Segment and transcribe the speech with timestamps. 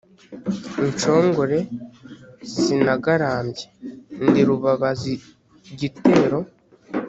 [0.89, 1.57] Inshongore
[2.57, 3.65] sinagarambye
[4.25, 6.39] ndi Rubabazigitero